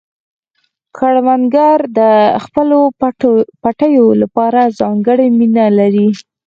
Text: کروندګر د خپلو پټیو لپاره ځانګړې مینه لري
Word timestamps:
کروندګر 0.97 1.77
د 1.97 1.99
خپلو 2.43 2.79
پټیو 3.63 4.07
لپاره 4.21 4.61
ځانګړې 4.79 5.27
مینه 5.37 5.65
لري 5.79 6.07